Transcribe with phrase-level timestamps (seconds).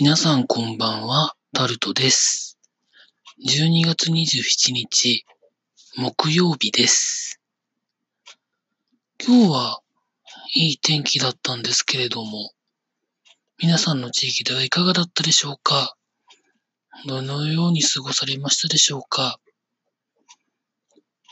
[0.00, 2.58] 皆さんこんばんは、タルトです。
[3.48, 5.24] 12月27日、
[5.96, 7.40] 木曜日です。
[9.24, 9.80] 今日は
[10.56, 12.50] いい天気だったんですけれども、
[13.62, 15.94] 皆さんの地域ではいかがだったでしょうか？
[17.06, 19.38] どのように過ごされましたでしょうか？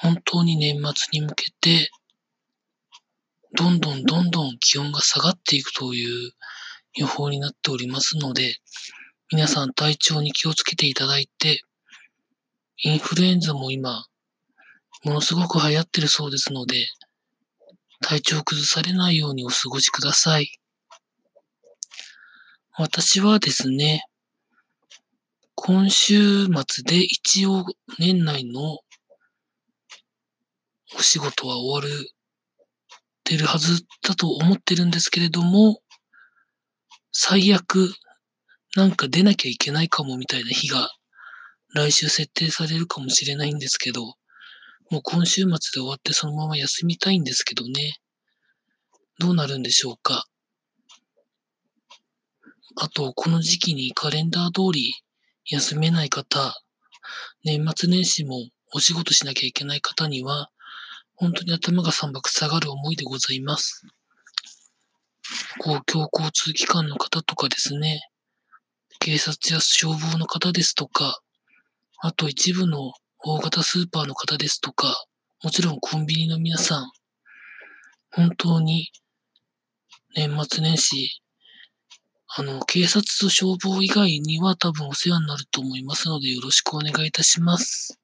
[0.00, 1.90] 本当に年末に向けて、
[3.54, 6.32] どんどんどんどん気温が下がっていくという
[6.98, 8.56] 予報になっておりますので、
[9.30, 11.62] 皆さん体調に気をつけていただいて、
[12.82, 14.04] インフルエンザも今、
[15.04, 16.88] ものすごく流行ってるそうですので、
[18.00, 20.50] 体調を崩されないようにお過ごしください。
[22.76, 24.04] 私はですね、
[25.54, 27.64] 今週末で一応
[27.98, 28.78] 年内の
[30.96, 32.10] お仕事は終わる
[33.22, 35.80] てるはずだと思ってるんですけれども、
[37.12, 37.94] 最悪
[38.76, 40.90] なんか出なきゃいけないかもみたいな日が
[41.74, 44.04] 来週設定されるかもしれないんですけど、
[44.90, 47.96] もう今週末で終わってそのまま休みたいんですけどね。
[49.18, 50.26] どうなるんでしょうか。
[52.76, 54.94] あと、この時期にカレンダー通り
[55.46, 56.54] 休めない方、
[57.44, 60.50] 年末年始もお仕事しなきゃいけない方には、
[61.16, 63.86] 本当に頭が三拍下がる思いでございます。
[65.58, 68.00] 公共交通機関の方とかですね、
[69.00, 71.20] 警察や消防の方ですとか、
[72.00, 75.04] あと一部の大型スーパーの方ですとか、
[75.42, 76.90] もちろんコンビニの皆さん、
[78.10, 78.90] 本当に
[80.14, 81.20] 年末年始、
[82.36, 87.98] あの、警察と消防以外には多分お世話になると思いますのでよろしくお願いいたします。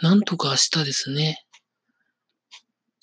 [0.00, 1.44] なんとか明日ですね、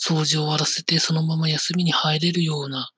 [0.08, 2.90] 掃除を終わらせてそのまま休みに入れるような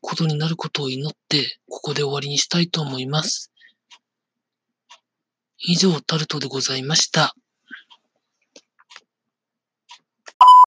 [0.00, 3.52] ことになることを祈って、ここで終わりにしたいと思います。
[5.58, 7.34] 以上、タルトでございました。